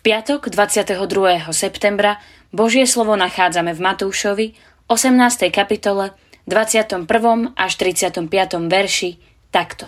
piatok 0.00 0.48
22. 0.48 1.48
septembra 1.52 2.22
Božie 2.54 2.88
slovo 2.88 3.18
nachádzame 3.18 3.76
v 3.76 3.80
Matúšovi, 3.80 4.46
18. 4.88 5.52
kapitole, 5.52 6.16
21. 6.48 7.04
až 7.52 7.72
35. 7.76 8.24
verši 8.72 9.20
takto. 9.52 9.84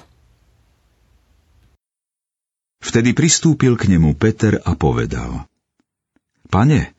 Vtedy 2.81 3.13
pristúpil 3.13 3.77
k 3.77 3.93
nemu 3.93 4.17
Peter 4.17 4.61
a 4.61 4.77
povedal 4.77 5.49
Pane, 6.49 6.93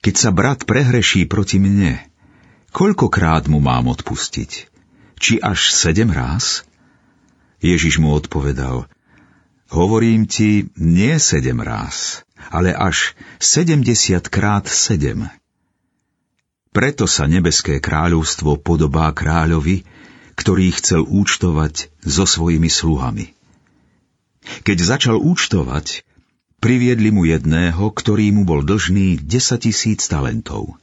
keď 0.00 0.14
sa 0.16 0.30
brat 0.32 0.64
prehreší 0.64 1.28
proti 1.28 1.60
mne, 1.60 2.00
koľkokrát 2.72 3.46
mu 3.46 3.60
mám 3.60 3.92
odpustiť? 3.92 4.50
Či 5.18 5.40
až 5.40 5.72
sedem 5.72 6.12
ráz? 6.12 6.64
Ježiš 7.58 7.98
mu 7.98 8.14
odpovedal 8.14 8.86
Hovorím 9.68 10.24
ti, 10.24 10.72
nie 10.80 11.20
sedem 11.20 11.60
ráz, 11.60 12.24
ale 12.48 12.72
až 12.72 13.12
sedemdesiatkrát 13.36 14.64
sedem. 14.64 15.28
Preto 16.72 17.04
sa 17.04 17.28
nebeské 17.28 17.76
kráľovstvo 17.76 18.56
podobá 18.60 19.12
kráľovi, 19.12 19.84
ktorý 20.38 20.72
chcel 20.72 21.02
účtovať 21.04 21.90
so 22.00 22.24
svojimi 22.24 22.70
sluhami. 22.70 23.34
Keď 24.64 24.78
začal 24.78 25.16
účtovať, 25.20 26.06
priviedli 26.62 27.10
mu 27.10 27.26
jedného, 27.26 27.90
ktorý 27.90 28.30
mu 28.32 28.46
bol 28.48 28.62
dlžný 28.62 29.18
10 29.20 29.64
tisíc 29.64 30.06
talentov. 30.06 30.78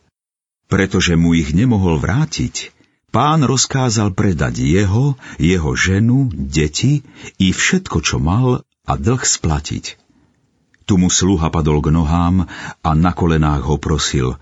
Pretože 0.68 1.16
mu 1.16 1.34
ich 1.34 1.56
nemohol 1.56 1.98
vrátiť, 1.98 2.76
pán 3.16 3.48
rozkázal 3.48 4.12
predať 4.12 4.60
jeho, 4.60 5.16
jeho 5.40 5.72
ženu, 5.78 6.28
deti 6.34 7.06
i 7.40 7.56
všetko, 7.56 8.04
čo 8.04 8.20
mal 8.20 8.65
a 8.86 8.94
dlh 8.96 9.22
splatiť. 9.22 9.98
Tu 10.86 10.94
mu 11.02 11.10
sluha 11.10 11.50
padol 11.50 11.82
k 11.82 11.90
nohám 11.90 12.46
a 12.86 12.90
na 12.94 13.12
kolenách 13.12 13.66
ho 13.66 13.76
prosil, 13.82 14.38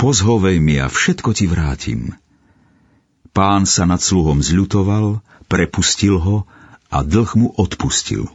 pozhovej 0.00 0.56
mi 0.58 0.80
a 0.80 0.88
všetko 0.88 1.30
ti 1.36 1.44
vrátim. 1.44 2.16
Pán 3.36 3.68
sa 3.68 3.84
nad 3.84 4.00
sluhom 4.00 4.40
zľutoval, 4.40 5.20
prepustil 5.50 6.16
ho 6.16 6.48
a 6.88 7.04
dlh 7.04 7.30
mu 7.36 7.48
odpustil. 7.52 8.30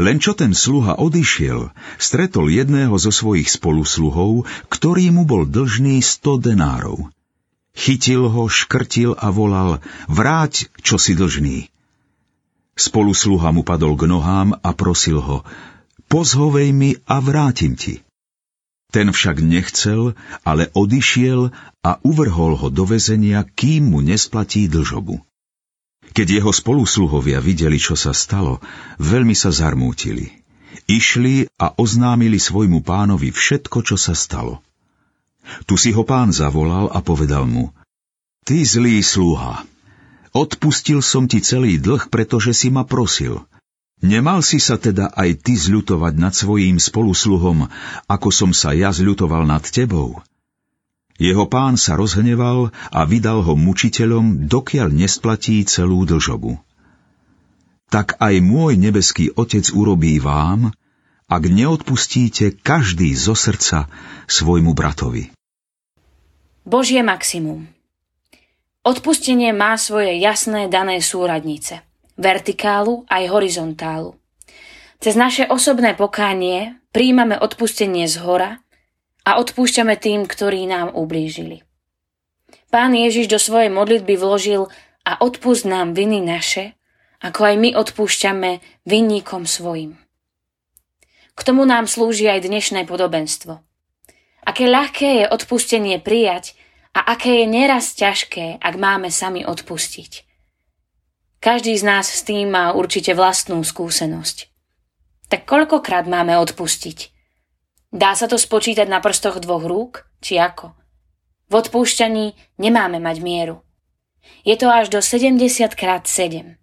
Len 0.00 0.16
čo 0.16 0.32
ten 0.32 0.56
sluha 0.56 0.96
odišiel, 0.96 1.68
stretol 2.00 2.48
jedného 2.48 2.96
zo 2.96 3.12
svojich 3.12 3.52
spolusluhov, 3.52 4.48
ktorý 4.72 5.12
mu 5.12 5.28
bol 5.28 5.44
dlžný 5.44 6.00
sto 6.00 6.40
denárov. 6.40 7.12
Chytil 7.74 8.30
ho, 8.30 8.48
škrtil 8.48 9.18
a 9.18 9.28
volal, 9.28 9.84
vráť, 10.08 10.72
čo 10.80 10.96
si 10.96 11.12
dlžný. 11.12 11.73
Spolusluha 12.74 13.54
mu 13.54 13.62
padol 13.62 13.94
k 13.94 14.10
nohám 14.10 14.58
a 14.58 14.70
prosil 14.74 15.22
ho, 15.22 15.46
pozhovej 16.10 16.74
mi 16.74 16.98
a 17.06 17.22
vrátim 17.22 17.78
ti. 17.78 18.02
Ten 18.94 19.10
však 19.10 19.42
nechcel, 19.42 20.14
ale 20.46 20.70
odišiel 20.70 21.50
a 21.82 21.90
uvrhol 22.06 22.54
ho 22.54 22.68
do 22.70 22.86
väzenia, 22.86 23.42
kým 23.42 23.90
mu 23.90 23.98
nesplatí 23.98 24.70
dlžobu. 24.70 25.18
Keď 26.14 26.26
jeho 26.38 26.54
spolusluhovia 26.54 27.42
videli, 27.42 27.82
čo 27.82 27.98
sa 27.98 28.14
stalo, 28.14 28.62
veľmi 29.02 29.34
sa 29.34 29.50
zarmútili. 29.50 30.30
Išli 30.86 31.50
a 31.58 31.74
oznámili 31.74 32.38
svojmu 32.38 32.86
pánovi 32.86 33.34
všetko, 33.34 33.82
čo 33.82 33.98
sa 33.98 34.14
stalo. 34.14 34.62
Tu 35.66 35.74
si 35.74 35.90
ho 35.90 36.06
pán 36.06 36.30
zavolal 36.30 36.86
a 36.94 37.02
povedal 37.02 37.50
mu, 37.50 37.74
Ty 38.46 38.62
zlý 38.62 39.02
sluha, 39.02 39.66
odpustil 40.34 41.00
som 41.00 41.30
ti 41.30 41.38
celý 41.40 41.80
dlh, 41.80 42.10
pretože 42.10 42.52
si 42.52 42.68
ma 42.68 42.82
prosil– 42.82 43.40
Nemal 44.04 44.44
si 44.44 44.60
sa 44.60 44.76
teda 44.76 45.16
aj 45.16 45.48
ty 45.48 45.56
zľutovať 45.56 46.20
nad 46.20 46.36
svojím 46.36 46.76
spolusluhom, 46.76 47.72
ako 48.04 48.28
som 48.28 48.52
sa 48.52 48.76
ja 48.76 48.92
zľutoval 48.92 49.48
nad 49.48 49.64
tebou? 49.64 50.20
Jeho 51.16 51.48
pán 51.48 51.80
sa 51.80 51.96
rozhneval 51.96 52.68
a 52.92 53.00
vydal 53.08 53.40
ho 53.40 53.56
mučiteľom, 53.56 54.44
dokiaľ 54.44 54.92
nesplatí 54.92 55.64
celú 55.64 56.04
dlžobu. 56.04 56.60
Tak 57.88 58.20
aj 58.20 58.44
môj 58.44 58.76
nebeský 58.76 59.32
Otec 59.32 59.72
urobí 59.72 60.20
vám, 60.20 60.76
ak 61.24 61.42
neodpustíte 61.48 62.60
každý 62.60 63.16
zo 63.16 63.32
srdca 63.32 63.88
svojmu 64.28 64.76
bratovi. 64.76 65.32
Božie 66.68 67.00
maximum 67.00 67.73
Odpustenie 68.84 69.56
má 69.56 69.80
svoje 69.80 70.20
jasné 70.20 70.68
dané 70.68 71.00
súradnice– 71.00 71.80
vertikálu 72.20 73.08
aj 73.08 73.32
horizontálu. 73.32 74.20
Cez 75.00 75.16
naše 75.16 75.48
osobné 75.48 75.96
pokánie 75.96 76.76
príjmame 76.92 77.40
odpustenie 77.40 78.04
z 78.04 78.20
hora 78.20 78.60
a 79.24 79.40
odpúšťame 79.40 79.96
tým, 79.96 80.28
ktorí 80.28 80.68
nám 80.68 80.92
ublížili. 80.92 81.64
Pán 82.68 82.92
Ježiš 82.92 83.32
do 83.32 83.40
svojej 83.40 83.72
modlitby 83.72 84.20
vložil 84.20 84.68
a 85.08 85.16
odpust 85.16 85.64
nám 85.64 85.96
viny 85.96 86.20
naše, 86.20 86.76
ako 87.24 87.40
aj 87.40 87.54
my 87.56 87.70
odpúšťame 87.72 88.84
vinníkom 88.84 89.48
svojim. 89.48 89.96
K 91.32 91.40
tomu 91.40 91.64
nám 91.64 91.88
slúži 91.88 92.28
aj 92.28 92.44
dnešné 92.44 92.84
podobenstvo. 92.84 93.64
Aké 94.44 94.68
ľahké 94.68 95.24
je 95.24 95.32
odpustenie 95.32 96.04
prijať 96.04 96.52
a 96.94 97.00
aké 97.12 97.42
je 97.42 97.46
neraz 97.50 97.92
ťažké, 97.98 98.62
ak 98.62 98.74
máme 98.78 99.10
sami 99.10 99.42
odpustiť. 99.42 100.22
Každý 101.42 101.76
z 101.76 101.84
nás 101.84 102.08
s 102.08 102.24
tým 102.24 102.54
má 102.54 102.72
určite 102.72 103.12
vlastnú 103.12 103.60
skúsenosť. 103.60 104.48
Tak 105.28 105.44
koľkokrát 105.44 106.06
máme 106.06 106.38
odpustiť? 106.40 107.12
Dá 107.92 108.14
sa 108.14 108.30
to 108.30 108.38
spočítať 108.40 108.88
na 108.88 109.02
prstoch 109.02 109.42
dvoch 109.42 109.66
rúk, 109.66 110.08
či 110.22 110.40
ako? 110.40 110.72
V 111.50 111.52
odpúšťaní 111.52 112.56
nemáme 112.56 113.02
mať 113.02 113.16
mieru. 113.20 113.60
Je 114.46 114.56
to 114.56 114.72
až 114.72 114.88
do 114.88 115.04
70 115.04 115.36
krát 115.76 116.08
7. 116.08 116.56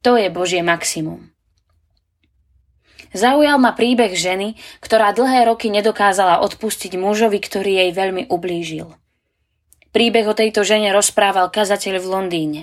To 0.00 0.16
je 0.16 0.32
Božie 0.32 0.64
maximum. 0.64 1.28
Zaujal 3.12 3.60
ma 3.60 3.76
príbeh 3.76 4.16
ženy, 4.16 4.56
ktorá 4.80 5.12
dlhé 5.12 5.44
roky 5.44 5.68
nedokázala 5.68 6.40
odpustiť 6.40 6.96
mužovi, 6.96 7.36
ktorý 7.36 7.84
jej 7.84 7.90
veľmi 7.92 8.32
ublížil. 8.32 8.96
Príbeh 9.92 10.24
o 10.24 10.32
tejto 10.32 10.64
žene 10.64 10.88
rozprával 10.88 11.52
kazateľ 11.52 12.00
v 12.00 12.06
Londýne. 12.08 12.62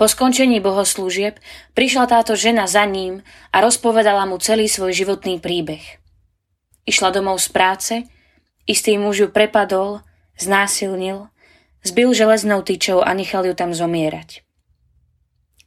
Po 0.00 0.08
skončení 0.08 0.64
bohoslúžieb 0.64 1.36
prišla 1.76 2.08
táto 2.08 2.36
žena 2.36 2.64
za 2.64 2.88
ním 2.88 3.20
a 3.52 3.60
rozpovedala 3.60 4.24
mu 4.24 4.40
celý 4.40 4.68
svoj 4.68 4.96
životný 4.96 5.40
príbeh. 5.40 5.84
Išla 6.88 7.12
domov 7.12 7.40
z 7.44 7.48
práce, 7.52 7.94
istý 8.68 8.96
muž 9.00 9.24
ju 9.24 9.28
prepadol, 9.28 10.04
znásilnil, 10.40 11.28
zbil 11.84 12.12
železnou 12.12 12.60
tyčou 12.60 13.00
a 13.04 13.12
nechal 13.16 13.44
ju 13.44 13.52
tam 13.56 13.76
zomierať. 13.76 14.44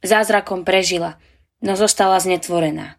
Zázrakom 0.02 0.66
prežila, 0.66 1.18
no 1.62 1.74
zostala 1.78 2.18
znetvorená. 2.22 2.98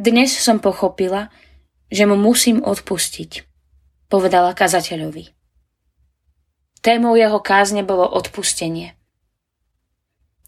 Dnes 0.00 0.32
som 0.34 0.60
pochopila, 0.60 1.32
že 1.92 2.04
mu 2.04 2.16
musím 2.16 2.64
odpustiť, 2.64 3.44
povedala 4.08 4.56
kazateľovi. 4.56 5.33
Témou 6.84 7.16
jeho 7.16 7.40
kázne 7.40 7.80
bolo 7.80 8.04
odpustenie– 8.04 8.92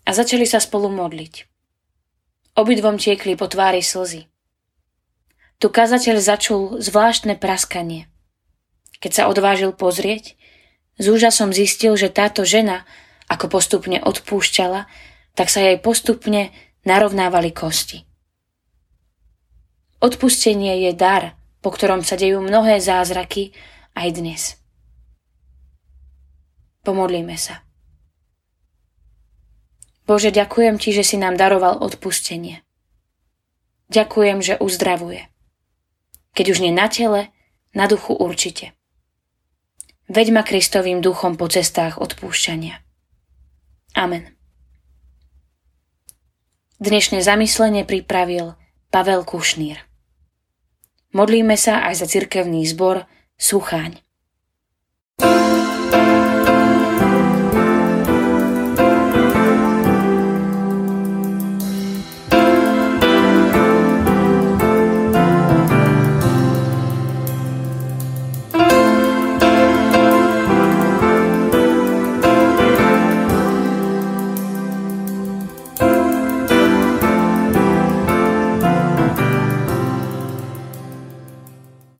a 0.06 0.10
začali 0.14 0.46
sa 0.46 0.62
spolu 0.62 0.86
modliť. 0.88 1.50
Obidvom 2.56 2.96
tiekli 2.96 3.34
po 3.34 3.50
tvári 3.50 3.82
slzy. 3.82 4.30
Tu 5.58 5.66
kazateľ 5.66 6.16
začul 6.22 6.62
zvláštne 6.78 7.34
praskanie. 7.36 8.06
Keď 9.02 9.12
sa 9.12 9.22
odvážil 9.28 9.74
pozrieť, 9.74 10.38
s 10.96 11.04
úžasom 11.12 11.52
zistil, 11.52 11.98
že 11.98 12.08
táto 12.08 12.46
žena, 12.48 12.88
ako 13.28 13.52
postupne 13.52 14.00
odpúšťala, 14.00 14.88
tak 15.36 15.52
sa 15.52 15.60
jej 15.60 15.76
postupne 15.76 16.54
narovnávali 16.88 17.52
kosti. 17.52 18.08
Odpustenie 20.00 20.88
je 20.88 20.92
dar, 20.96 21.36
po 21.60 21.74
ktorom 21.74 22.00
sa 22.00 22.16
dejú 22.16 22.40
mnohé 22.40 22.80
zázraky 22.80 23.52
aj 23.92 24.08
dnes. 24.16 24.42
Pomodlíme 26.86 27.34
sa. 27.34 27.66
Bože, 30.06 30.30
ďakujem 30.30 30.78
Ti, 30.78 30.94
že 30.94 31.02
si 31.02 31.18
nám 31.18 31.34
daroval 31.34 31.82
odpustenie. 31.82 32.62
Ďakujem, 33.90 34.38
že 34.38 34.54
uzdravuje. 34.62 35.26
Keď 36.38 36.46
už 36.46 36.58
nie 36.62 36.70
na 36.70 36.86
tele, 36.86 37.34
na 37.74 37.90
duchu 37.90 38.14
určite. 38.14 38.78
Veď 40.06 40.30
ma 40.30 40.46
Kristovým 40.46 41.02
duchom 41.02 41.34
po 41.34 41.50
cestách 41.50 41.98
odpúšťania. 41.98 42.78
Amen. 43.98 44.38
Dnešné 46.78 47.18
zamyslenie 47.18 47.82
pripravil 47.82 48.54
Pavel 48.94 49.26
Kušnír. 49.26 49.82
Modlíme 51.10 51.58
sa 51.58 51.82
aj 51.82 51.98
za 51.98 52.06
cirkevný 52.06 52.62
zbor 52.62 53.10
Sucháň. 53.34 53.98
thank 55.16 55.70
you 55.70 55.75